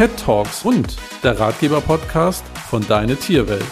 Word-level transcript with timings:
Pet 0.00 0.16
Talks 0.16 0.64
und 0.64 0.96
der 1.22 1.38
Ratgeber-Podcast 1.38 2.42
von 2.70 2.80
Deine 2.88 3.16
Tierwelt. 3.16 3.66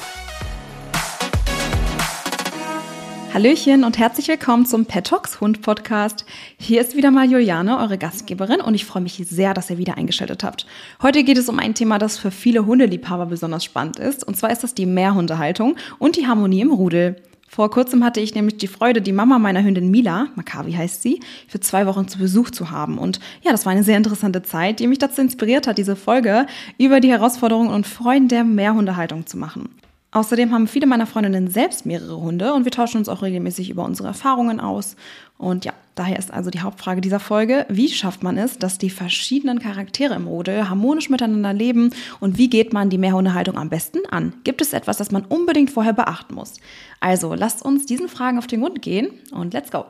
Hallöchen 3.32 3.82
und 3.82 3.96
herzlich 3.96 4.28
willkommen 4.28 4.66
zum 4.66 4.84
Pet 4.84 5.06
Talks 5.06 5.40
Hund 5.40 5.62
Podcast. 5.62 6.26
Hier 6.58 6.82
ist 6.82 6.94
wieder 6.94 7.10
mal 7.10 7.30
Juliane, 7.30 7.78
eure 7.78 7.96
Gastgeberin 7.96 8.60
und 8.60 8.74
ich 8.74 8.84
freue 8.84 9.02
mich 9.02 9.14
sehr, 9.14 9.54
dass 9.54 9.70
ihr 9.70 9.78
wieder 9.78 9.96
eingeschaltet 9.96 10.44
habt. 10.44 10.66
Heute 11.00 11.24
geht 11.24 11.38
es 11.38 11.48
um 11.48 11.58
ein 11.58 11.72
Thema, 11.72 11.98
das 11.98 12.18
für 12.18 12.30
viele 12.30 12.66
Hundeliebhaber 12.66 13.24
besonders 13.24 13.64
spannend 13.64 13.98
ist 13.98 14.22
und 14.22 14.36
zwar 14.36 14.50
ist 14.50 14.62
das 14.62 14.74
die 14.74 14.84
Mehrhundehaltung 14.84 15.76
und 15.98 16.16
die 16.16 16.26
Harmonie 16.26 16.60
im 16.60 16.72
Rudel. 16.72 17.16
Vor 17.50 17.70
kurzem 17.70 18.04
hatte 18.04 18.20
ich 18.20 18.34
nämlich 18.34 18.58
die 18.58 18.68
Freude, 18.68 19.00
die 19.00 19.12
Mama 19.12 19.38
meiner 19.38 19.64
Hündin 19.64 19.90
Mila, 19.90 20.28
Makavi 20.36 20.72
heißt 20.72 21.02
sie, 21.02 21.20
für 21.48 21.58
zwei 21.60 21.86
Wochen 21.86 22.06
zu 22.06 22.18
Besuch 22.18 22.50
zu 22.50 22.70
haben. 22.70 22.98
Und 22.98 23.20
ja, 23.42 23.50
das 23.52 23.64
war 23.64 23.72
eine 23.72 23.82
sehr 23.82 23.96
interessante 23.96 24.42
Zeit, 24.42 24.80
die 24.80 24.86
mich 24.86 24.98
dazu 24.98 25.22
inspiriert 25.22 25.66
hat, 25.66 25.78
diese 25.78 25.96
Folge 25.96 26.46
über 26.76 27.00
die 27.00 27.10
Herausforderungen 27.10 27.70
und 27.70 27.86
Freuden 27.86 28.28
der 28.28 28.44
Mehrhundehaltung 28.44 29.26
zu 29.26 29.38
machen. 29.38 29.70
Außerdem 30.10 30.52
haben 30.52 30.68
viele 30.68 30.86
meiner 30.86 31.06
Freundinnen 31.06 31.48
selbst 31.48 31.86
mehrere 31.86 32.20
Hunde 32.20 32.52
und 32.52 32.64
wir 32.64 32.72
tauschen 32.72 32.98
uns 32.98 33.08
auch 33.08 33.22
regelmäßig 33.22 33.70
über 33.70 33.84
unsere 33.84 34.08
Erfahrungen 34.08 34.60
aus. 34.60 34.96
Und 35.38 35.64
ja, 35.64 35.72
daher 35.98 36.18
ist 36.18 36.32
also 36.32 36.50
die 36.50 36.60
Hauptfrage 36.60 37.00
dieser 37.00 37.20
Folge, 37.20 37.66
wie 37.68 37.88
schafft 37.88 38.22
man 38.22 38.36
es, 38.36 38.58
dass 38.58 38.78
die 38.78 38.90
verschiedenen 38.90 39.58
Charaktere 39.58 40.14
im 40.14 40.26
Rudel 40.26 40.68
harmonisch 40.68 41.10
miteinander 41.10 41.52
leben 41.52 41.90
und 42.20 42.38
wie 42.38 42.50
geht 42.50 42.72
man 42.72 42.90
die 42.90 42.98
Mehrhundehaltung 42.98 43.56
am 43.56 43.68
besten 43.68 44.00
an? 44.10 44.34
Gibt 44.44 44.60
es 44.60 44.72
etwas, 44.72 44.96
das 44.96 45.10
man 45.10 45.24
unbedingt 45.24 45.70
vorher 45.70 45.92
beachten 45.92 46.34
muss? 46.34 46.60
Also 47.00 47.34
lasst 47.34 47.64
uns 47.64 47.86
diesen 47.86 48.08
Fragen 48.08 48.38
auf 48.38 48.46
den 48.46 48.60
Grund 48.60 48.82
gehen 48.82 49.10
und 49.32 49.52
let's 49.54 49.70
go! 49.70 49.84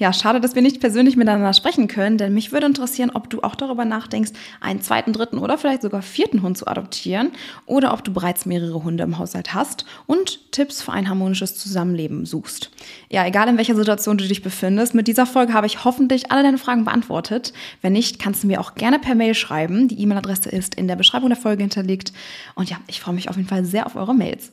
Ja, 0.00 0.14
schade, 0.14 0.40
dass 0.40 0.54
wir 0.54 0.62
nicht 0.62 0.80
persönlich 0.80 1.16
miteinander 1.16 1.52
sprechen 1.52 1.86
können, 1.86 2.16
denn 2.16 2.32
mich 2.32 2.52
würde 2.52 2.64
interessieren, 2.64 3.10
ob 3.12 3.28
du 3.28 3.42
auch 3.42 3.54
darüber 3.54 3.84
nachdenkst, 3.84 4.30
einen 4.62 4.80
zweiten, 4.80 5.12
dritten 5.12 5.36
oder 5.36 5.58
vielleicht 5.58 5.82
sogar 5.82 6.00
vierten 6.00 6.40
Hund 6.40 6.56
zu 6.56 6.66
adoptieren 6.66 7.32
oder 7.66 7.92
ob 7.92 8.02
du 8.02 8.10
bereits 8.10 8.46
mehrere 8.46 8.82
Hunde 8.82 9.04
im 9.04 9.18
Haushalt 9.18 9.52
hast 9.52 9.84
und 10.06 10.52
Tipps 10.52 10.80
für 10.80 10.92
ein 10.92 11.10
harmonisches 11.10 11.54
Zusammenleben 11.58 12.24
suchst. 12.24 12.70
Ja, 13.10 13.26
egal 13.26 13.48
in 13.48 13.58
welcher 13.58 13.76
Situation 13.76 14.16
du 14.16 14.26
dich 14.26 14.42
befindest, 14.42 14.94
mit 14.94 15.06
dieser 15.06 15.26
Folge 15.26 15.52
habe 15.52 15.66
ich 15.66 15.84
hoffentlich 15.84 16.32
alle 16.32 16.44
deine 16.44 16.56
Fragen 16.56 16.86
beantwortet. 16.86 17.52
Wenn 17.82 17.92
nicht, 17.92 18.18
kannst 18.18 18.42
du 18.42 18.46
mir 18.46 18.62
auch 18.62 18.76
gerne 18.76 19.00
per 19.00 19.14
Mail 19.14 19.34
schreiben. 19.34 19.86
Die 19.86 20.00
E-Mail-Adresse 20.00 20.48
ist 20.48 20.76
in 20.76 20.88
der 20.88 20.96
Beschreibung 20.96 21.28
der 21.28 21.36
Folge 21.36 21.62
hinterlegt. 21.62 22.14
Und 22.54 22.70
ja, 22.70 22.78
ich 22.86 23.00
freue 23.00 23.14
mich 23.14 23.28
auf 23.28 23.36
jeden 23.36 23.50
Fall 23.50 23.66
sehr 23.66 23.84
auf 23.84 23.96
eure 23.96 24.14
Mails. 24.14 24.50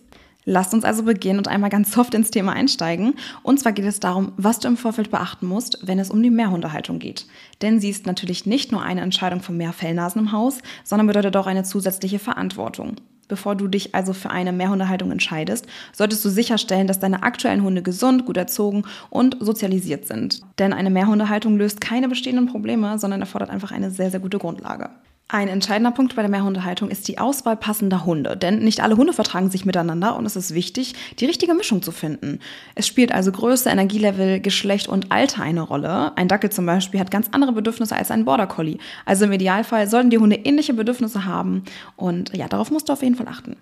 Lasst 0.50 0.74
uns 0.74 0.86
also 0.86 1.04
beginnen 1.04 1.40
und 1.40 1.50
einmal 1.50 1.70
ganz 1.70 1.92
soft 1.92 2.14
ins 2.14 2.32
Thema 2.32 2.54
einsteigen. 2.54 3.16
Und 3.44 3.60
zwar 3.60 3.74
geht 3.74 3.84
es 3.84 4.00
darum, 4.00 4.32
was 4.38 4.60
du 4.60 4.70
im 4.70 4.78
Vorfeld 4.78 5.12
beachten 5.12 5.46
musst, 5.46 5.80
wenn 5.86 6.00
es 6.00 6.10
um 6.10 6.24
die 6.24 6.30
Mehrhundehaltung 6.30 7.00
geht. 7.00 7.26
Denn 7.62 7.82
sie 7.82 7.90
ist 7.90 8.06
natürlich 8.06 8.46
nicht 8.46 8.72
nur 8.72 8.82
eine 8.82 9.02
Entscheidung 9.02 9.42
von 9.42 9.58
mehr 9.58 9.74
Fellnasen 9.74 10.22
im 10.22 10.32
Haus, 10.32 10.60
sondern 10.86 11.06
bedeutet 11.06 11.36
auch 11.36 11.48
eine 11.48 11.64
zusätzliche 11.64 12.18
Verantwortung. 12.18 12.96
Bevor 13.28 13.56
du 13.56 13.68
dich 13.68 13.94
also 13.94 14.14
für 14.14 14.30
eine 14.30 14.54
Mehrhundehaltung 14.54 15.12
entscheidest, 15.12 15.68
solltest 15.92 16.24
du 16.24 16.30
sicherstellen, 16.30 16.88
dass 16.88 17.00
deine 17.00 17.24
aktuellen 17.24 17.62
Hunde 17.62 17.82
gesund, 17.82 18.26
gut 18.26 18.38
erzogen 18.38 18.84
und 19.10 19.36
sozialisiert 19.42 20.08
sind. 20.08 20.44
Denn 20.60 20.72
eine 20.72 20.90
Mehrhundehaltung 20.90 21.58
löst 21.58 21.82
keine 21.82 22.08
bestehenden 22.08 22.46
Probleme, 22.46 22.98
sondern 23.00 23.20
erfordert 23.20 23.50
einfach 23.50 23.74
eine 23.74 23.92
sehr, 23.92 24.12
sehr 24.12 24.22
gute 24.22 24.38
Grundlage. 24.38 24.92
Ein 25.30 25.50
entscheidender 25.50 25.92
Punkt 25.92 26.16
bei 26.16 26.22
der 26.22 26.32
Mehrhundehaltung 26.32 26.90
ist 26.90 27.10
die 27.10 27.18
Auswahl 27.18 27.58
passender 27.58 28.06
Hunde, 28.06 28.38
denn 28.38 28.60
nicht 28.60 28.82
alle 28.82 28.96
Hunde 28.96 29.12
vertragen 29.12 29.52
sich 29.52 29.66
miteinander 29.66 30.16
und 30.16 30.26
es 30.26 30.38
ist 30.38 30.54
wichtig, 30.54 30.94
die 31.20 31.26
richtige 31.26 31.54
Mischung 31.54 31.82
zu 31.82 31.92
finden. 31.92 32.40
Es 32.76 32.88
spielt 32.88 33.12
also 33.12 33.34
Größe, 33.34 33.70
Energielevel, 33.70 34.40
Geschlecht 34.40 34.88
und 34.88 35.12
Alter 35.12 35.44
eine 35.44 35.64
Rolle. 35.64 36.16
Ein 36.16 36.30
Dackel 36.30 36.50
zum 36.50 36.66
Beispiel 36.66 37.02
hat 37.02 37.12
ganz 37.12 37.28
andere 37.34 37.52
Bedürfnisse 37.52 37.98
als 37.98 38.10
ein 38.10 38.24
Border 38.24 38.48
Collie. 38.48 38.78
Also 39.04 39.26
im 39.26 39.34
Idealfall 39.34 39.90
sollten 39.90 40.12
die 40.12 40.18
Hunde 40.18 40.38
ähnliche 40.38 40.74
Bedürfnisse 40.74 41.26
haben 41.26 41.64
und 41.98 42.34
ja, 42.34 42.48
darauf 42.48 42.72
musst 42.72 42.88
du 42.88 42.94
auf 42.94 43.04
jeden 43.04 43.16
Fall 43.16 43.28
achten. 43.28 43.58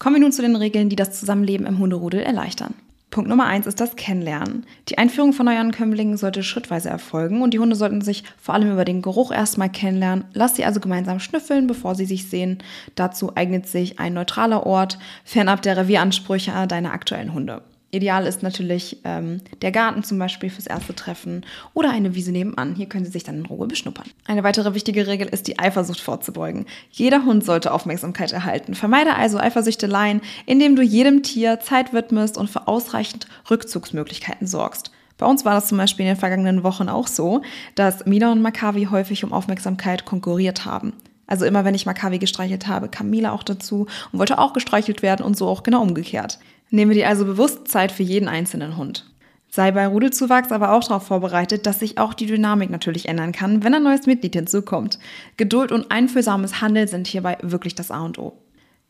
Kommen 0.00 0.16
wir 0.16 0.22
nun 0.22 0.32
zu 0.32 0.42
den 0.42 0.56
Regeln, 0.56 0.88
die 0.88 0.96
das 0.96 1.20
Zusammenleben 1.20 1.68
im 1.68 1.78
Hunderudel 1.78 2.20
erleichtern. 2.20 2.74
Punkt 3.10 3.30
Nummer 3.30 3.46
eins 3.46 3.66
ist 3.66 3.80
das 3.80 3.96
Kennenlernen. 3.96 4.66
Die 4.88 4.98
Einführung 4.98 5.32
von 5.32 5.46
Neuankömmlingen 5.46 6.16
sollte 6.16 6.42
schrittweise 6.42 6.90
erfolgen 6.90 7.40
und 7.40 7.54
die 7.54 7.58
Hunde 7.58 7.76
sollten 7.76 8.02
sich 8.02 8.24
vor 8.36 8.54
allem 8.54 8.72
über 8.72 8.84
den 8.84 9.00
Geruch 9.00 9.32
erstmal 9.32 9.70
kennenlernen. 9.70 10.24
Lass 10.32 10.56
sie 10.56 10.64
also 10.64 10.80
gemeinsam 10.80 11.20
schnüffeln, 11.20 11.66
bevor 11.66 11.94
sie 11.94 12.04
sich 12.04 12.28
sehen. 12.28 12.58
Dazu 12.94 13.34
eignet 13.34 13.68
sich 13.68 13.98
ein 13.98 14.14
neutraler 14.14 14.66
Ort, 14.66 14.98
fernab 15.24 15.62
der 15.62 15.76
Revieransprüche 15.76 16.52
deiner 16.66 16.92
aktuellen 16.92 17.32
Hunde. 17.32 17.62
Ideal 17.96 18.26
ist 18.26 18.42
natürlich 18.42 18.98
ähm, 19.04 19.40
der 19.62 19.72
Garten 19.72 20.02
zum 20.04 20.18
Beispiel 20.18 20.50
fürs 20.50 20.66
erste 20.66 20.94
Treffen 20.94 21.44
oder 21.74 21.90
eine 21.90 22.14
Wiese 22.14 22.32
nebenan. 22.32 22.74
Hier 22.74 22.86
können 22.86 23.04
Sie 23.04 23.10
sich 23.10 23.24
dann 23.24 23.38
in 23.38 23.46
Ruhe 23.46 23.66
beschnuppern. 23.66 24.06
Eine 24.26 24.44
weitere 24.44 24.74
wichtige 24.74 25.06
Regel 25.06 25.28
ist, 25.28 25.46
die 25.48 25.58
Eifersucht 25.58 26.00
vorzubeugen. 26.00 26.66
Jeder 26.90 27.24
Hund 27.24 27.44
sollte 27.44 27.72
Aufmerksamkeit 27.72 28.32
erhalten. 28.32 28.74
Vermeide 28.74 29.14
also 29.16 29.38
Eifersüchteleien, 29.38 30.20
indem 30.46 30.76
du 30.76 30.82
jedem 30.82 31.22
Tier 31.22 31.60
Zeit 31.60 31.92
widmest 31.92 32.38
und 32.38 32.50
für 32.50 32.68
ausreichend 32.68 33.26
Rückzugsmöglichkeiten 33.50 34.46
sorgst. 34.46 34.90
Bei 35.18 35.26
uns 35.26 35.44
war 35.44 35.54
das 35.54 35.68
zum 35.68 35.78
Beispiel 35.78 36.04
in 36.04 36.12
den 36.12 36.18
vergangenen 36.18 36.62
Wochen 36.62 36.88
auch 36.88 37.06
so, 37.06 37.42
dass 37.74 38.04
Mila 38.04 38.32
und 38.32 38.42
Makavi 38.42 38.88
häufig 38.90 39.24
um 39.24 39.32
Aufmerksamkeit 39.32 40.04
konkurriert 40.04 40.64
haben. 40.64 40.92
Also 41.26 41.44
immer 41.44 41.64
wenn 41.64 41.74
ich 41.74 41.86
Makavi 41.86 42.18
gestreichelt 42.18 42.68
habe, 42.68 42.88
kam 42.88 43.10
Mila 43.10 43.32
auch 43.32 43.42
dazu 43.42 43.86
und 44.12 44.18
wollte 44.18 44.38
auch 44.38 44.52
gestreichelt 44.52 45.02
werden 45.02 45.24
und 45.24 45.36
so 45.36 45.48
auch 45.48 45.62
genau 45.62 45.82
umgekehrt. 45.82 46.38
Nehme 46.70 46.94
dir 46.94 47.08
also 47.08 47.24
bewusst 47.24 47.68
Zeit 47.68 47.92
für 47.92 48.02
jeden 48.02 48.28
einzelnen 48.28 48.76
Hund. 48.76 49.06
Sei 49.48 49.70
bei 49.70 49.86
Rudelzuwachs 49.86 50.52
aber 50.52 50.72
auch 50.72 50.84
darauf 50.84 51.06
vorbereitet, 51.06 51.66
dass 51.66 51.78
sich 51.78 51.98
auch 51.98 52.12
die 52.12 52.26
Dynamik 52.26 52.68
natürlich 52.70 53.08
ändern 53.08 53.32
kann, 53.32 53.62
wenn 53.64 53.74
ein 53.74 53.84
neues 53.84 54.06
Mitglied 54.06 54.34
hinzukommt. 54.34 54.98
Geduld 55.36 55.72
und 55.72 55.90
einfühlsames 55.90 56.60
Handeln 56.60 56.88
sind 56.88 57.06
hierbei 57.06 57.38
wirklich 57.42 57.74
das 57.74 57.90
A 57.90 58.04
und 58.04 58.18
O. 58.18 58.36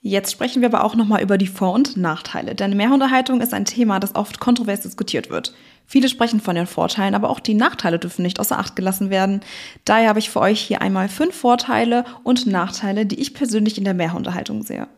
Jetzt 0.03 0.31
sprechen 0.31 0.63
wir 0.63 0.69
aber 0.69 0.85
auch 0.85 0.95
nochmal 0.95 1.23
über 1.23 1.37
die 1.37 1.47
Vor- 1.47 1.73
und 1.73 1.97
Nachteile, 1.97 2.55
denn 2.55 2.77
Mehrhundehaltung 2.77 3.41
ist 3.41 3.53
ein 3.53 3.65
Thema, 3.65 3.99
das 3.99 4.15
oft 4.15 4.41
kontrovers 4.41 4.83
diskutiert 4.83 5.31
wird. 5.31 5.53
Viele 5.85 6.09
sprechen 6.09 6.41
von 6.41 6.55
den 6.55 6.67
Vorteilen, 6.67 7.15
aber 7.15 7.29
auch 7.29 7.41
die 7.41 7.55
Nachteile 7.55 7.99
dürfen 7.99 8.23
nicht 8.23 8.41
außer 8.41 8.59
Acht 8.59 8.77
gelassen 8.77 9.11
werden. 9.11 9.41
Daher 9.85 10.09
habe 10.09 10.19
ich 10.19 10.31
für 10.31 10.41
euch 10.41 10.61
hier 10.61 10.81
einmal 10.81 11.09
fünf 11.09 11.35
Vorteile 11.35 12.05
und 12.23 12.47
Nachteile, 12.47 13.05
die 13.07 13.21
ich 13.21 13.35
persönlich 13.35 13.79
in 13.79 13.85
der 13.85 13.95
Mehrhundehaltung 13.95 14.63
sehe. 14.63 14.89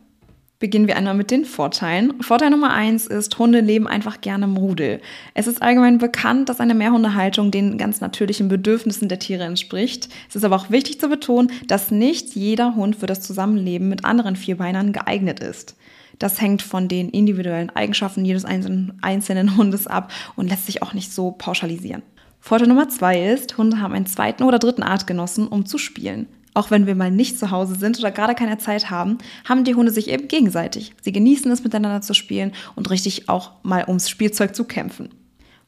Beginnen 0.59 0.87
wir 0.87 0.97
einmal 0.97 1.13
mit 1.13 1.31
den 1.31 1.45
Vorteilen. 1.45 2.21
Vorteil 2.21 2.49
Nummer 2.49 2.73
eins 2.73 3.07
ist, 3.07 3.39
Hunde 3.39 3.61
leben 3.61 3.87
einfach 3.87 4.19
gerne 4.19 4.43
im 4.43 4.57
Rudel. 4.57 4.99
Es 5.33 5.47
ist 5.47 5.61
allgemein 5.61 5.99
bekannt, 5.99 6.49
dass 6.49 6.59
eine 6.59 6.75
Mehrhundehaltung 6.75 7.49
den 7.49 7.77
ganz 7.77 8.01
natürlichen 8.01 8.49
Bedürfnissen 8.49 9.07
der 9.07 9.19
Tiere 9.19 9.45
entspricht. 9.45 10.09
Es 10.27 10.35
ist 10.35 10.43
aber 10.43 10.57
auch 10.57 10.69
wichtig 10.69 10.99
zu 10.99 11.07
betonen, 11.07 11.49
dass 11.67 11.91
nicht 11.91 12.35
jeder 12.35 12.75
Hund 12.75 12.97
für 12.97 13.05
das 13.05 13.21
Zusammenleben 13.21 13.87
mit 13.87 14.03
anderen 14.03 14.35
Vierbeinern 14.35 14.91
geeignet 14.91 15.39
ist. 15.39 15.77
Das 16.19 16.41
hängt 16.41 16.61
von 16.61 16.89
den 16.89 17.09
individuellen 17.09 17.69
Eigenschaften 17.69 18.25
jedes 18.25 18.43
einzelnen, 18.43 19.55
Hundes 19.55 19.87
ab 19.87 20.11
und 20.35 20.49
lässt 20.49 20.65
sich 20.65 20.83
auch 20.83 20.93
nicht 20.93 21.13
so 21.13 21.31
pauschalisieren. 21.31 22.01
Vorteil 22.41 22.67
Nummer 22.67 22.89
zwei 22.89 23.31
ist, 23.31 23.57
Hunde 23.57 23.79
haben 23.79 23.93
einen 23.93 24.07
zweiten 24.07 24.43
oder 24.43 24.59
dritten 24.59 24.83
Artgenossen, 24.83 25.47
um 25.47 25.65
zu 25.65 25.77
spielen. 25.77 26.27
Auch 26.59 26.71
wenn 26.71 26.87
wir 26.87 26.95
mal 26.95 27.09
nicht 27.09 27.39
zu 27.39 27.51
Hause 27.51 27.75
sind 27.75 27.99
oder 27.99 28.11
gerade 28.11 28.35
keine 28.35 28.57
Zeit 28.57 28.89
haben, 28.89 29.19
haben 29.47 29.63
die 29.63 29.75
Hunde 29.75 29.93
sich 29.93 30.09
eben 30.09 30.27
gegenseitig. 30.27 30.93
Sie 31.01 31.13
genießen 31.13 31.49
es, 31.49 31.63
miteinander 31.63 32.01
zu 32.01 32.13
spielen 32.13 32.51
und 32.75 32.89
richtig 32.89 33.29
auch 33.29 33.51
mal 33.63 33.85
ums 33.87 34.09
Spielzeug 34.09 34.53
zu 34.53 34.65
kämpfen. 34.65 35.07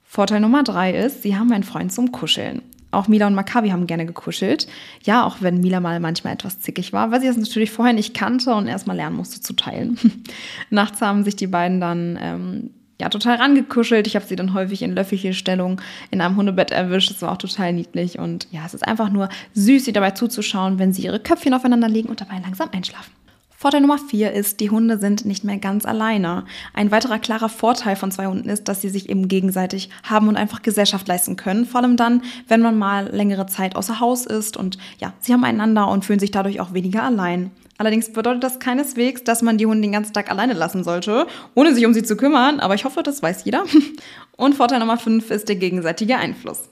Vorteil 0.03 0.41
Nummer 0.41 0.63
drei 0.63 0.91
ist, 0.93 1.23
sie 1.23 1.37
haben 1.37 1.49
einen 1.53 1.63
Freund 1.63 1.93
zum 1.93 2.11
Kuscheln. 2.11 2.61
Auch 2.91 3.07
Mila 3.07 3.27
und 3.27 3.35
Maccabi 3.35 3.69
haben 3.69 3.87
gerne 3.87 4.05
gekuschelt. 4.05 4.67
Ja, 5.03 5.25
auch 5.25 5.37
wenn 5.39 5.61
Mila 5.61 5.79
mal 5.79 6.01
manchmal 6.01 6.33
etwas 6.33 6.59
zickig 6.59 6.91
war, 6.91 7.09
weil 7.09 7.21
sie 7.21 7.27
das 7.27 7.37
natürlich 7.37 7.71
vorher 7.71 7.93
nicht 7.93 8.13
kannte 8.13 8.53
und 8.53 8.67
erstmal 8.67 8.97
lernen 8.97 9.15
musste 9.15 9.39
zu 9.39 9.53
teilen. 9.53 9.97
Nachts 10.71 10.99
haben 10.99 11.23
sich 11.23 11.37
die 11.37 11.47
beiden 11.47 11.79
dann 11.79 12.19
ähm, 12.21 12.69
ja, 13.01 13.09
total 13.09 13.37
rangekuschelt. 13.37 14.05
Ich 14.05 14.15
habe 14.15 14.27
sie 14.27 14.35
dann 14.35 14.53
häufig 14.53 14.83
in 14.83 14.93
Löffelchenstellung 14.93 15.81
in 16.11 16.21
einem 16.21 16.35
Hundebett 16.35 16.69
erwischt. 16.69 17.09
Das 17.09 17.23
war 17.23 17.31
auch 17.31 17.37
total 17.37 17.73
niedlich. 17.73 18.19
Und 18.19 18.47
ja, 18.51 18.61
es 18.63 18.75
ist 18.75 18.87
einfach 18.87 19.09
nur 19.09 19.27
süß, 19.53 19.85
sie 19.85 19.91
dabei 19.91 20.11
zuzuschauen, 20.11 20.77
wenn 20.77 20.93
sie 20.93 21.01
ihre 21.01 21.19
Köpfchen 21.19 21.55
aufeinander 21.55 21.89
legen 21.89 22.09
und 22.09 22.21
dabei 22.21 22.35
langsam 22.35 22.69
einschlafen. 22.71 23.11
Vorteil 23.57 23.81
Nummer 23.81 23.97
vier 23.97 24.33
ist, 24.33 24.59
die 24.59 24.69
Hunde 24.69 24.99
sind 24.99 25.25
nicht 25.25 25.43
mehr 25.43 25.57
ganz 25.57 25.85
alleine. 25.85 26.45
Ein 26.75 26.91
weiterer 26.91 27.17
klarer 27.17 27.49
Vorteil 27.49 27.95
von 27.95 28.11
zwei 28.11 28.27
Hunden 28.27 28.49
ist, 28.49 28.67
dass 28.67 28.81
sie 28.81 28.89
sich 28.89 29.09
eben 29.09 29.27
gegenseitig 29.27 29.89
haben 30.03 30.27
und 30.27 30.35
einfach 30.35 30.61
Gesellschaft 30.61 31.07
leisten 31.07 31.37
können. 31.37 31.65
Vor 31.65 31.81
allem 31.81 31.97
dann, 31.97 32.21
wenn 32.47 32.61
man 32.61 32.77
mal 32.77 33.09
längere 33.11 33.47
Zeit 33.47 33.75
außer 33.75 33.99
Haus 33.99 34.27
ist 34.27 34.57
und 34.57 34.77
ja, 34.99 35.13
sie 35.19 35.33
haben 35.33 35.43
einander 35.43 35.87
und 35.87 36.05
fühlen 36.05 36.19
sich 36.19 36.31
dadurch 36.31 36.59
auch 36.59 36.73
weniger 36.73 37.01
allein. 37.01 37.49
Allerdings 37.81 38.13
bedeutet 38.13 38.43
das 38.43 38.59
keineswegs, 38.59 39.23
dass 39.23 39.41
man 39.41 39.57
die 39.57 39.65
Hunde 39.65 39.81
den 39.81 39.91
ganzen 39.91 40.13
Tag 40.13 40.29
alleine 40.29 40.53
lassen 40.53 40.83
sollte, 40.83 41.25
ohne 41.55 41.73
sich 41.73 41.83
um 41.83 41.95
sie 41.95 42.03
zu 42.03 42.15
kümmern. 42.15 42.59
Aber 42.59 42.75
ich 42.75 42.85
hoffe, 42.85 43.01
das 43.01 43.23
weiß 43.23 43.43
jeder. 43.43 43.63
Und 44.37 44.53
Vorteil 44.53 44.77
Nummer 44.77 44.97
5 44.97 45.31
ist 45.31 45.49
der 45.49 45.55
gegenseitige 45.55 46.17
Einfluss. 46.17 46.69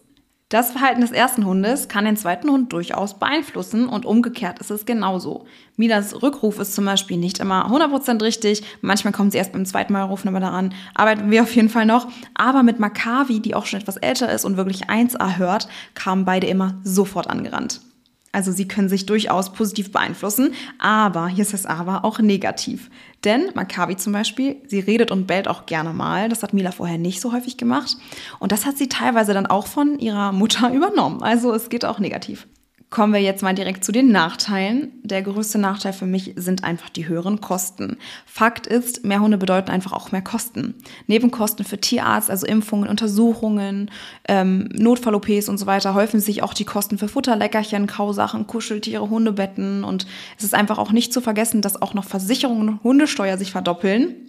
Das 0.49 0.69
Verhalten 0.69 1.01
des 1.01 1.09
ersten 1.09 1.47
Hundes 1.47 1.87
kann 1.87 2.05
den 2.05 2.15
zweiten 2.15 2.51
Hund 2.51 2.71
durchaus 2.71 3.17
beeinflussen 3.17 3.89
und 3.89 4.05
umgekehrt 4.05 4.59
ist 4.59 4.69
es 4.69 4.85
genauso. 4.85 5.45
Midas 5.77 6.21
Rückruf 6.21 6.59
ist 6.59 6.75
zum 6.75 6.85
Beispiel 6.85 7.17
nicht 7.17 7.39
immer 7.39 7.71
100% 7.71 8.21
richtig. 8.21 8.61
Manchmal 8.81 9.13
kommen 9.13 9.31
sie 9.31 9.39
erst 9.39 9.53
beim 9.53 9.65
zweiten 9.65 9.93
Mal 9.93 10.03
rufen, 10.03 10.27
aber 10.27 10.39
daran 10.39 10.75
arbeiten 10.93 11.31
wir 11.31 11.41
auf 11.41 11.55
jeden 11.55 11.69
Fall 11.69 11.87
noch. 11.87 12.07
Aber 12.35 12.61
mit 12.61 12.79
Makavi, 12.79 13.39
die 13.39 13.55
auch 13.55 13.65
schon 13.65 13.79
etwas 13.79 13.97
älter 13.97 14.31
ist 14.31 14.45
und 14.45 14.57
wirklich 14.57 14.89
1A 14.89 15.37
hört, 15.37 15.67
kamen 15.95 16.25
beide 16.25 16.45
immer 16.45 16.79
sofort 16.83 17.27
angerannt. 17.27 17.81
Also 18.31 18.51
sie 18.51 18.67
können 18.67 18.89
sich 18.89 19.05
durchaus 19.05 19.53
positiv 19.53 19.91
beeinflussen, 19.91 20.53
aber, 20.77 21.27
hier 21.27 21.41
ist 21.41 21.53
das 21.53 21.65
aber, 21.65 22.05
auch 22.05 22.19
negativ. 22.19 22.89
Denn 23.23 23.49
Maccabi 23.55 23.97
zum 23.97 24.13
Beispiel, 24.13 24.57
sie 24.67 24.79
redet 24.79 25.11
und 25.11 25.25
bellt 25.25 25.47
auch 25.47 25.65
gerne 25.65 25.93
mal. 25.93 26.29
Das 26.29 26.43
hat 26.43 26.53
Mila 26.53 26.71
vorher 26.71 26.97
nicht 26.97 27.21
so 27.21 27.33
häufig 27.33 27.57
gemacht. 27.57 27.97
Und 28.39 28.51
das 28.51 28.65
hat 28.65 28.77
sie 28.77 28.87
teilweise 28.87 29.33
dann 29.33 29.47
auch 29.47 29.67
von 29.67 29.99
ihrer 29.99 30.31
Mutter 30.31 30.73
übernommen. 30.73 31.23
Also 31.23 31.53
es 31.53 31.69
geht 31.69 31.85
auch 31.85 31.99
negativ. 31.99 32.47
Kommen 32.89 33.13
wir 33.13 33.21
jetzt 33.21 33.43
mal 33.43 33.53
direkt 33.53 33.85
zu 33.85 33.91
den 33.91 34.11
Nachteilen. 34.11 34.91
Der 35.03 35.21
größte 35.21 35.59
Nachteil 35.59 35.93
für 35.93 36.07
mich 36.07 36.33
sind 36.37 36.63
einfach 36.63 36.89
die 36.89 37.07
höheren 37.07 37.39
Kosten. 37.39 37.97
Fakt 38.25 38.65
ist, 38.65 39.05
mehr 39.05 39.19
Hunde 39.19 39.37
bedeuten 39.37 39.69
einfach 39.69 39.93
auch 39.93 40.11
mehr 40.11 40.23
Kosten. 40.23 40.73
Nebenkosten 41.05 41.65
für 41.65 41.77
Tierarzt, 41.77 42.31
also 42.31 42.47
Impfungen, 42.47 42.89
Untersuchungen, 42.89 43.91
ähm, 44.27 44.69
Notfall-OPs 44.73 45.49
und 45.49 45.59
so 45.59 45.67
weiter, 45.67 45.93
häufen 45.93 46.19
sich 46.19 46.41
auch 46.41 46.55
die 46.55 46.65
Kosten 46.65 46.97
für 46.97 47.07
Futterleckerchen, 47.07 47.85
Kausachen, 47.85 48.47
Kuscheltiere, 48.47 49.07
Hundebetten. 49.07 49.83
Und 49.83 50.07
es 50.39 50.43
ist 50.43 50.55
einfach 50.55 50.79
auch 50.79 50.91
nicht 50.91 51.13
zu 51.13 51.21
vergessen, 51.21 51.61
dass 51.61 51.79
auch 51.79 51.93
noch 51.93 52.05
Versicherungen 52.05 52.69
und 52.69 52.83
Hundesteuer 52.83 53.37
sich 53.37 53.51
verdoppeln. 53.51 54.28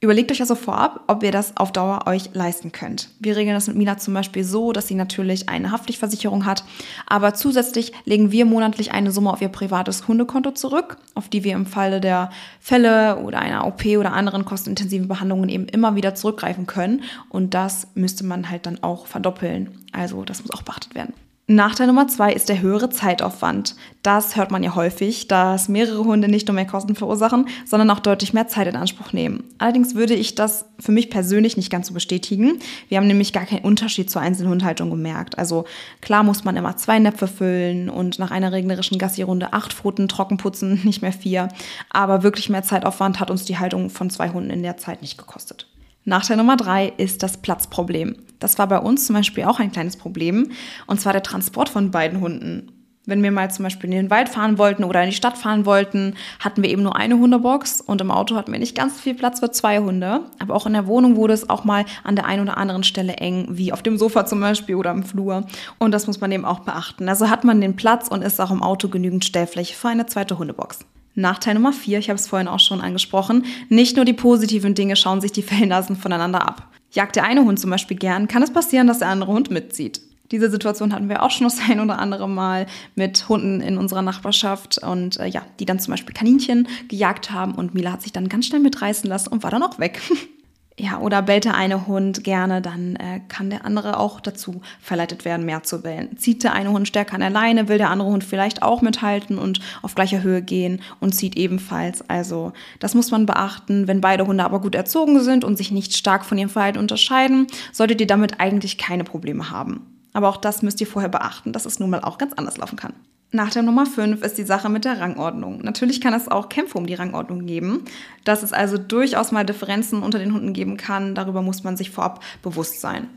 Überlegt 0.00 0.30
euch 0.30 0.40
also 0.40 0.54
vorab, 0.54 1.00
ob 1.08 1.24
ihr 1.24 1.32
das 1.32 1.56
auf 1.56 1.72
Dauer 1.72 2.06
euch 2.06 2.30
leisten 2.32 2.70
könnt. 2.70 3.08
Wir 3.18 3.34
regeln 3.34 3.56
das 3.56 3.66
mit 3.66 3.76
Mina 3.76 3.98
zum 3.98 4.14
Beispiel 4.14 4.44
so, 4.44 4.70
dass 4.70 4.86
sie 4.86 4.94
natürlich 4.94 5.48
eine 5.48 5.72
Haftpflichtversicherung 5.72 6.44
hat, 6.44 6.62
aber 7.08 7.34
zusätzlich 7.34 7.92
legen 8.04 8.30
wir 8.30 8.44
monatlich 8.44 8.92
eine 8.92 9.10
Summe 9.10 9.32
auf 9.32 9.42
ihr 9.42 9.48
privates 9.48 10.06
Hundekonto 10.06 10.52
zurück, 10.52 10.98
auf 11.16 11.28
die 11.28 11.42
wir 11.42 11.54
im 11.54 11.66
Falle 11.66 12.00
der 12.00 12.30
Fälle 12.60 13.18
oder 13.18 13.40
einer 13.40 13.66
OP 13.66 13.84
oder 13.86 14.12
anderen 14.12 14.44
kostenintensiven 14.44 15.08
Behandlungen 15.08 15.48
eben 15.48 15.66
immer 15.66 15.96
wieder 15.96 16.14
zurückgreifen 16.14 16.68
können. 16.68 17.02
Und 17.28 17.54
das 17.54 17.88
müsste 17.94 18.24
man 18.24 18.50
halt 18.50 18.66
dann 18.66 18.80
auch 18.84 19.08
verdoppeln. 19.08 19.78
Also 19.90 20.24
das 20.24 20.42
muss 20.42 20.52
auch 20.52 20.62
beachtet 20.62 20.94
werden. 20.94 21.12
Nachteil 21.50 21.86
Nummer 21.86 22.06
zwei 22.08 22.34
ist 22.34 22.50
der 22.50 22.60
höhere 22.60 22.90
Zeitaufwand. 22.90 23.74
Das 24.02 24.36
hört 24.36 24.50
man 24.50 24.62
ja 24.62 24.74
häufig, 24.74 25.28
dass 25.28 25.70
mehrere 25.70 26.04
Hunde 26.04 26.28
nicht 26.28 26.46
nur 26.46 26.54
mehr 26.54 26.66
Kosten 26.66 26.94
verursachen, 26.94 27.48
sondern 27.64 27.88
auch 27.88 28.00
deutlich 28.00 28.34
mehr 28.34 28.48
Zeit 28.48 28.66
in 28.66 28.76
Anspruch 28.76 29.14
nehmen. 29.14 29.44
Allerdings 29.56 29.94
würde 29.94 30.12
ich 30.12 30.34
das 30.34 30.66
für 30.78 30.92
mich 30.92 31.08
persönlich 31.08 31.56
nicht 31.56 31.70
ganz 31.70 31.86
so 31.88 31.94
bestätigen. 31.94 32.58
Wir 32.90 32.98
haben 32.98 33.06
nämlich 33.06 33.32
gar 33.32 33.46
keinen 33.46 33.64
Unterschied 33.64 34.10
zur 34.10 34.20
einzelnen 34.20 34.50
Hundhaltung 34.50 34.90
gemerkt. 34.90 35.38
Also 35.38 35.64
klar 36.02 36.22
muss 36.22 36.44
man 36.44 36.54
immer 36.54 36.76
zwei 36.76 36.98
Näpfe 36.98 37.26
füllen 37.26 37.88
und 37.88 38.18
nach 38.18 38.30
einer 38.30 38.52
regnerischen 38.52 38.98
Gassi-Runde 38.98 39.54
acht 39.54 39.72
Pfoten 39.72 40.06
trocken 40.06 40.36
putzen, 40.36 40.82
nicht 40.84 41.00
mehr 41.00 41.14
vier. 41.14 41.48
Aber 41.88 42.22
wirklich 42.22 42.50
mehr 42.50 42.62
Zeitaufwand 42.62 43.20
hat 43.20 43.30
uns 43.30 43.46
die 43.46 43.56
Haltung 43.58 43.88
von 43.88 44.10
zwei 44.10 44.28
Hunden 44.28 44.50
in 44.50 44.62
der 44.62 44.76
Zeit 44.76 45.00
nicht 45.00 45.16
gekostet. 45.16 45.66
Nachteil 46.08 46.38
Nummer 46.38 46.56
drei 46.56 46.92
ist 46.96 47.22
das 47.22 47.36
Platzproblem. 47.36 48.16
Das 48.38 48.58
war 48.58 48.66
bei 48.66 48.78
uns 48.78 49.06
zum 49.06 49.14
Beispiel 49.14 49.44
auch 49.44 49.60
ein 49.60 49.72
kleines 49.72 49.96
Problem, 49.96 50.50
und 50.86 51.00
zwar 51.00 51.12
der 51.12 51.22
Transport 51.22 51.68
von 51.68 51.90
beiden 51.90 52.20
Hunden. 52.20 52.72
Wenn 53.04 53.22
wir 53.22 53.30
mal 53.30 53.50
zum 53.50 53.62
Beispiel 53.62 53.88
in 53.90 53.96
den 53.96 54.10
Wald 54.10 54.28
fahren 54.28 54.58
wollten 54.58 54.84
oder 54.84 55.02
in 55.02 55.08
die 55.08 55.16
Stadt 55.16 55.38
fahren 55.38 55.64
wollten, 55.64 56.14
hatten 56.40 56.62
wir 56.62 56.68
eben 56.68 56.82
nur 56.82 56.96
eine 56.96 57.18
Hundebox 57.18 57.80
und 57.80 58.02
im 58.02 58.10
Auto 58.10 58.36
hatten 58.36 58.52
wir 58.52 58.58
nicht 58.58 58.76
ganz 58.76 59.00
viel 59.00 59.14
Platz 59.14 59.40
für 59.40 59.50
zwei 59.50 59.78
Hunde. 59.78 60.20
Aber 60.38 60.54
auch 60.54 60.66
in 60.66 60.74
der 60.74 60.86
Wohnung 60.86 61.16
wurde 61.16 61.32
es 61.32 61.48
auch 61.48 61.64
mal 61.64 61.86
an 62.04 62.16
der 62.16 62.26
einen 62.26 62.42
oder 62.42 62.58
anderen 62.58 62.84
Stelle 62.84 63.14
eng, 63.14 63.46
wie 63.50 63.72
auf 63.72 63.82
dem 63.82 63.96
Sofa 63.96 64.26
zum 64.26 64.40
Beispiel 64.40 64.74
oder 64.74 64.90
im 64.90 65.04
Flur. 65.04 65.46
Und 65.78 65.92
das 65.92 66.06
muss 66.06 66.20
man 66.20 66.32
eben 66.32 66.44
auch 66.44 66.60
beachten. 66.60 67.08
Also 67.08 67.30
hat 67.30 67.44
man 67.44 67.62
den 67.62 67.76
Platz 67.76 68.08
und 68.08 68.22
ist 68.22 68.40
auch 68.42 68.50
im 68.50 68.62
Auto 68.62 68.88
genügend 68.88 69.24
Stellfläche 69.24 69.74
für 69.74 69.88
eine 69.88 70.04
zweite 70.04 70.38
Hundebox. 70.38 70.80
Nachteil 71.18 71.54
Nummer 71.54 71.72
vier, 71.72 71.98
ich 71.98 72.08
habe 72.10 72.18
es 72.18 72.28
vorhin 72.28 72.48
auch 72.48 72.60
schon 72.60 72.80
angesprochen, 72.80 73.44
nicht 73.68 73.96
nur 73.96 74.04
die 74.04 74.12
positiven 74.12 74.74
Dinge 74.74 74.96
schauen 74.96 75.20
sich 75.20 75.32
die 75.32 75.42
Fellnasen 75.42 75.96
voneinander 75.96 76.46
ab. 76.46 76.68
Jagt 76.92 77.16
der 77.16 77.24
eine 77.24 77.44
Hund 77.44 77.58
zum 77.58 77.70
Beispiel 77.70 77.96
gern, 77.96 78.28
kann 78.28 78.42
es 78.42 78.52
passieren, 78.52 78.86
dass 78.86 79.00
der 79.00 79.08
andere 79.08 79.32
Hund 79.32 79.50
mitzieht. 79.50 80.00
Diese 80.30 80.50
Situation 80.50 80.92
hatten 80.92 81.08
wir 81.08 81.22
auch 81.22 81.30
schon 81.30 81.46
das 81.46 81.58
ein 81.68 81.80
oder 81.80 81.98
andere 81.98 82.28
Mal 82.28 82.66
mit 82.94 83.28
Hunden 83.28 83.60
in 83.60 83.78
unserer 83.78 84.02
Nachbarschaft 84.02 84.78
und 84.78 85.18
äh, 85.18 85.26
ja, 85.26 85.42
die 85.58 85.66
dann 85.66 85.80
zum 85.80 85.92
Beispiel 85.92 86.14
Kaninchen 86.14 86.68
gejagt 86.88 87.30
haben 87.30 87.54
und 87.54 87.74
Mila 87.74 87.92
hat 87.92 88.02
sich 88.02 88.12
dann 88.12 88.28
ganz 88.28 88.46
schnell 88.46 88.60
mitreißen 88.60 89.08
lassen 89.08 89.30
und 89.30 89.42
war 89.42 89.50
dann 89.50 89.62
auch 89.62 89.78
weg. 89.78 90.00
ja, 90.78 91.00
oder 91.00 91.22
bellt 91.22 91.44
der 91.44 91.54
eine 91.54 91.88
Hund 91.88 92.22
gerne, 92.22 92.62
dann 92.62 92.96
äh, 92.96 93.20
kann 93.28 93.50
der 93.50 93.64
andere 93.64 93.98
auch 93.98 94.20
dazu 94.20 94.62
verleitet 94.80 95.24
werden, 95.24 95.44
mehr 95.44 95.64
zu 95.64 95.82
bellen. 95.82 96.16
Zieht 96.18 96.44
der 96.44 96.52
eine 96.52 96.70
Hund 96.70 96.86
stärker 96.86 97.14
an 97.14 97.20
der 97.20 97.30
Leine, 97.30 97.68
will 97.68 97.78
der 97.78 97.90
andere 97.90 98.08
Hund 98.08 98.22
vielleicht 98.22 98.62
auch 98.62 98.80
mithalten 98.80 99.38
und 99.38 99.60
auf 99.82 99.96
gleicher 99.96 100.22
Höhe 100.22 100.40
gehen 100.40 100.80
und 101.00 101.14
zieht 101.14 101.36
ebenfalls. 101.36 102.08
Also 102.08 102.52
das 102.78 102.94
muss 102.94 103.10
man 103.10 103.26
beachten. 103.26 103.88
Wenn 103.88 104.00
beide 104.00 104.26
Hunde 104.26 104.44
aber 104.44 104.60
gut 104.60 104.76
erzogen 104.76 105.20
sind 105.20 105.44
und 105.44 105.56
sich 105.56 105.72
nicht 105.72 105.96
stark 105.96 106.24
von 106.24 106.38
ihrem 106.38 106.50
Verhalten 106.50 106.78
unterscheiden, 106.78 107.48
solltet 107.72 108.00
ihr 108.00 108.06
damit 108.06 108.40
eigentlich 108.40 108.78
keine 108.78 109.02
Probleme 109.02 109.50
haben. 109.50 109.98
Aber 110.12 110.28
auch 110.28 110.36
das 110.36 110.62
müsst 110.62 110.80
ihr 110.80 110.86
vorher 110.86 111.10
beachten, 111.10 111.52
dass 111.52 111.66
es 111.66 111.80
nun 111.80 111.90
mal 111.90 112.02
auch 112.02 112.18
ganz 112.18 112.34
anders 112.34 112.56
laufen 112.56 112.76
kann. 112.76 112.94
Nachteil 113.30 113.62
Nummer 113.62 113.84
5 113.84 114.22
ist 114.22 114.38
die 114.38 114.44
Sache 114.44 114.70
mit 114.70 114.86
der 114.86 115.00
Rangordnung. 115.00 115.58
Natürlich 115.58 116.00
kann 116.00 116.14
es 116.14 116.28
auch 116.28 116.48
Kämpfe 116.48 116.78
um 116.78 116.86
die 116.86 116.94
Rangordnung 116.94 117.44
geben, 117.44 117.84
dass 118.24 118.42
es 118.42 118.54
also 118.54 118.78
durchaus 118.78 119.32
mal 119.32 119.44
Differenzen 119.44 120.02
unter 120.02 120.18
den 120.18 120.32
Hunden 120.32 120.54
geben 120.54 120.78
kann. 120.78 121.14
Darüber 121.14 121.42
muss 121.42 121.62
man 121.62 121.76
sich 121.76 121.90
vorab 121.90 122.24
bewusst 122.42 122.80
sein. 122.80 123.08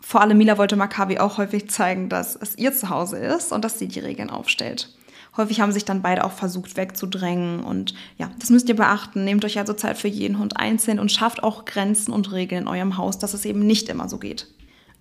Vor 0.00 0.22
allem 0.22 0.38
Mila 0.38 0.56
wollte 0.56 0.76
Maccabi 0.76 1.18
auch 1.18 1.36
häufig 1.36 1.68
zeigen, 1.70 2.08
dass 2.08 2.36
es 2.36 2.56
ihr 2.56 2.72
Zuhause 2.72 3.18
ist 3.18 3.52
und 3.52 3.64
dass 3.64 3.78
sie 3.78 3.88
die 3.88 4.00
Regeln 4.00 4.30
aufstellt. 4.30 4.94
Häufig 5.36 5.60
haben 5.60 5.72
sich 5.72 5.84
dann 5.84 6.02
beide 6.02 6.24
auch 6.24 6.32
versucht 6.32 6.76
wegzudrängen 6.76 7.64
und 7.64 7.94
ja, 8.18 8.30
das 8.38 8.50
müsst 8.50 8.68
ihr 8.68 8.76
beachten. 8.76 9.24
Nehmt 9.24 9.44
euch 9.44 9.58
also 9.58 9.72
Zeit 9.72 9.98
für 9.98 10.08
jeden 10.08 10.38
Hund 10.38 10.56
einzeln 10.56 10.98
und 10.98 11.12
schafft 11.12 11.42
auch 11.42 11.64
Grenzen 11.64 12.12
und 12.12 12.32
Regeln 12.32 12.62
in 12.62 12.68
eurem 12.68 12.96
Haus, 12.96 13.18
dass 13.18 13.34
es 13.34 13.44
eben 13.44 13.60
nicht 13.60 13.88
immer 13.88 14.08
so 14.08 14.18
geht. 14.18 14.46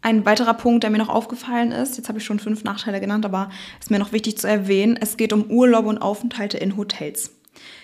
Ein 0.04 0.26
weiterer 0.26 0.54
Punkt, 0.54 0.84
der 0.84 0.90
mir 0.90 0.98
noch 0.98 1.08
aufgefallen 1.08 1.72
ist, 1.72 1.96
jetzt 1.96 2.10
habe 2.10 2.18
ich 2.20 2.26
schon 2.26 2.38
fünf 2.38 2.66
Nachteile 2.66 3.00
genannt, 3.00 3.24
aber 3.24 3.50
ist 3.80 3.90
mir 3.90 4.00
noch 4.00 4.12
wichtig 4.12 4.38
zu 4.38 4.50
erwähnen, 4.50 5.00
es 5.00 5.16
geht 5.16 5.32
um 5.32 5.50
Urlaube 5.50 5.88
und 5.88 6.00
Aufenthalte 6.00 6.58
in 6.58 6.76
Hotels. 6.76 7.32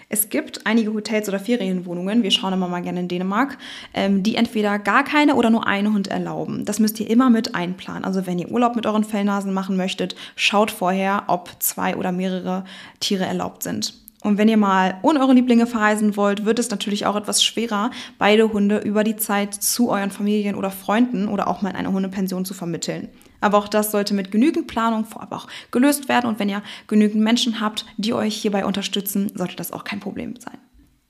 Es 0.10 0.28
gibt 0.28 0.68
einige 0.68 0.94
Hotels 0.94 1.30
oder 1.30 1.40
Ferienwohnungen, 1.40 2.22
wir 2.22 2.32
schauen 2.32 2.52
immer 2.52 2.68
mal 2.68 2.82
gerne 2.82 3.00
in 3.00 3.08
Dänemark, 3.08 3.58
ähm, 3.94 4.22
die 4.22 4.36
entweder 4.36 4.80
gar 4.80 5.06
keine 5.06 5.36
oder 5.36 5.50
nur 5.50 5.66
einen 5.66 5.94
Hund 5.94 6.10
erlauben. 6.10 6.66
Das 6.66 6.80
müsst 6.80 7.00
ihr 7.00 7.10
immer 7.10 7.30
mit 7.30 7.56
einplanen. 7.56 8.04
Also 8.04 8.28
wenn 8.28 8.38
ihr 8.38 8.52
Urlaub 8.52 8.76
mit 8.76 8.86
euren 8.86 9.06
Fellnasen 9.06 9.54
machen 9.54 9.78
möchtet, 9.78 10.18
schaut 10.36 10.72
vorher, 10.72 11.24
ob 11.28 11.50
zwei 11.60 11.96
oder 11.96 12.12
mehrere 12.12 12.66
Tiere 13.00 13.26
erlaubt 13.26 13.64
sind. 13.64 13.94
Und 14.22 14.38
wenn 14.38 14.50
ihr 14.50 14.58
mal 14.58 14.98
ohne 15.02 15.22
eure 15.22 15.34
Lieblinge 15.34 15.66
verreisen 15.66 16.18
wollt, 16.18 16.44
wird 16.44 16.60
es 16.60 16.70
natürlich 16.70 17.06
auch 17.06 17.16
etwas 17.16 17.44
schwerer, 17.44 17.92
beide 18.18 18.52
Hunde 18.52 18.80
über 18.80 19.04
die 19.04 19.16
Zeit 19.16 19.54
zu 19.54 19.90
euren 19.90 20.12
Familien 20.12 20.56
oder 20.56 20.72
Freunden 20.72 21.30
oder 21.30 21.48
auch 21.48 21.62
mal 21.62 21.70
in 21.70 21.78
eine 21.78 21.94
Hundepension 21.94 22.44
zu 22.44 22.54
vermitteln. 22.54 23.10
Aber 23.42 23.58
auch 23.58 23.70
das 23.70 23.92
sollte 23.92 24.14
mit 24.14 24.32
genügend 24.32 24.68
Planung 24.68 25.06
vorab 25.06 25.32
auch 25.32 25.48
gelöst 25.72 26.10
werden. 26.10 26.28
Und 26.28 26.40
wenn 26.40 26.50
ihr 26.50 26.62
genügend 26.88 27.24
Menschen 27.24 27.62
habt, 27.62 27.86
die 27.98 28.14
euch 28.14 28.36
hierbei 28.36 28.66
unterstützen, 28.66 29.32
sollte 29.36 29.56
das 29.56 29.72
auch 29.72 29.86
kein 29.86 30.02
Problem 30.02 30.36
sein. 30.38 30.58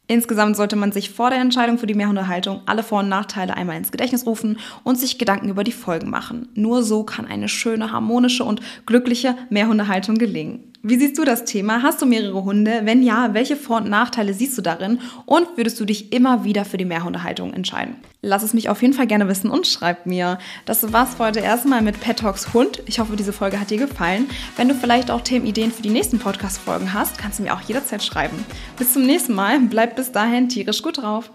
Insgesamt 0.06 0.58
sollte 0.58 0.76
man 0.76 0.92
sich 0.92 1.12
vor 1.12 1.30
der 1.30 1.40
Entscheidung 1.40 1.78
für 1.78 1.86
die 1.86 1.94
Mehrhundehaltung 1.94 2.62
alle 2.66 2.82
Vor- 2.82 3.02
und 3.02 3.10
Nachteile 3.10 3.56
einmal 3.56 3.78
ins 3.78 3.92
Gedächtnis 3.92 4.26
rufen 4.26 4.58
und 4.84 4.98
sich 4.98 5.20
Gedanken 5.20 5.50
über 5.50 5.64
die 5.64 5.72
Folgen 5.72 6.10
machen. 6.10 6.50
Nur 6.56 6.82
so 6.82 7.04
kann 7.04 7.28
eine 7.28 7.48
schöne, 7.48 7.92
harmonische 7.92 8.44
und 8.44 8.60
glückliche 8.88 9.36
Mehrhundehaltung 9.52 10.16
gelingen. 10.16 10.74
Wie 10.82 10.98
siehst 10.98 11.18
du 11.18 11.26
das 11.26 11.44
Thema? 11.44 11.84
Hast 11.84 12.02
du 12.02 12.06
mehrere 12.06 12.46
Hunde? 12.46 12.82
Wenn 12.86 13.04
ja, 13.04 13.34
welche 13.34 13.58
Vor- 13.58 13.78
und 13.78 13.90
Nachteile 13.90 14.34
siehst 14.34 14.58
du 14.58 14.62
darin? 14.62 15.02
Und 15.26 15.58
würdest 15.58 15.78
du 15.78 15.84
dich 15.84 16.14
immer 16.14 16.46
wieder 16.46 16.64
für 16.64 16.78
die 16.78 16.86
Mehrhundehaltung 16.86 17.54
entscheiden? 17.54 17.96
Lass 18.22 18.44
es 18.44 18.54
mich 18.54 18.70
auf 18.70 18.82
jeden 18.82 18.94
Fall 18.94 19.06
gerne 19.06 19.28
wissen 19.28 19.50
und 19.50 19.68
schreib 19.68 20.06
mir. 20.06 20.40
Das 20.66 20.94
war's 20.94 21.16
für 21.16 21.26
heute 21.26 21.42
erstmal 21.42 21.82
mit 21.82 22.00
Pet 22.00 22.20
Talks 22.20 22.54
Hund. 22.54 22.82
Ich 22.86 23.00
hoffe, 23.00 23.18
diese 23.18 23.34
Folge 23.34 23.60
hat 23.60 23.72
dir 23.72 23.78
gefallen. 23.78 24.30
Wenn 24.56 24.70
du 24.70 24.74
vielleicht 24.74 25.12
auch 25.12 25.20
Themenideen 25.20 25.74
für 25.74 25.82
die 25.82 25.90
nächsten 25.90 26.18
Podcast-Folgen 26.18 26.94
hast, 26.94 27.18
kannst 27.18 27.40
du 27.40 27.44
mir 27.44 27.54
auch 27.54 27.62
jederzeit 27.62 28.02
schreiben. 28.02 28.38
Bis 28.78 28.94
zum 28.94 29.06
nächsten 29.06 29.34
Mal. 29.34 29.60
Bleib 29.60 29.98
bis 29.98 30.14
dahin 30.14 30.48
tierisch 30.48 30.82
gut 30.82 31.00
drauf. 31.00 31.30